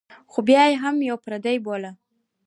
[0.31, 1.91] خو بیا هم یو بل پردي بولو.